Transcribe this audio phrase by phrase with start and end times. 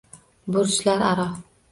[0.55, 1.27] Burjlar aro